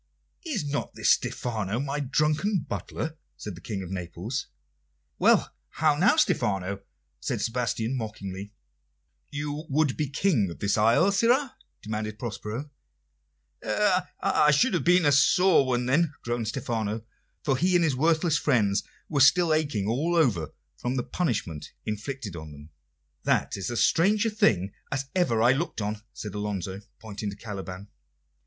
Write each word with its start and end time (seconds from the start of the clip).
"Is 0.43 0.65
not 0.67 0.95
this 0.95 1.11
Stephano, 1.11 1.79
my 1.79 1.99
drunken 1.99 2.61
butler?" 2.67 3.17
said 3.37 3.53
the 3.53 3.61
King 3.61 3.83
of 3.83 3.91
Naples. 3.91 4.47
"Why, 5.17 5.45
how 5.73 5.93
now, 5.95 6.15
Stephano?" 6.15 6.81
said 7.19 7.39
Sebastian 7.39 7.95
mockingly. 7.95 8.51
"You 9.29 9.65
would 9.69 9.95
be 9.95 10.09
King 10.09 10.49
of 10.49 10.57
the 10.57 10.73
isle, 10.75 11.11
sirrah?" 11.11 11.55
demanded 11.83 12.17
Prospero. 12.17 12.71
"I 13.63 14.49
should 14.49 14.73
have 14.73 14.83
been 14.83 15.05
a 15.05 15.11
sore 15.11 15.67
one, 15.67 15.85
then," 15.85 16.15
groaned 16.23 16.47
Stephano, 16.47 17.03
for 17.43 17.55
he 17.55 17.75
and 17.75 17.83
his 17.83 17.95
worthless 17.95 18.39
friends 18.39 18.81
were 19.07 19.19
still 19.21 19.53
aching 19.53 19.87
all 19.87 20.15
over 20.15 20.51
from 20.77 20.95
the 20.95 21.03
punishment 21.03 21.73
inflicted 21.85 22.35
on 22.35 22.51
them. 22.51 22.69
"That 23.25 23.55
is 23.55 23.69
as 23.69 23.81
strange 23.83 24.25
a 24.25 24.31
thing 24.31 24.73
as 24.91 25.05
ever 25.15 25.43
I 25.43 25.51
looked 25.51 25.79
on," 25.79 26.01
said 26.11 26.33
Alonso, 26.33 26.81
pointing 26.97 27.29
to 27.29 27.35
Caliban. 27.35 27.87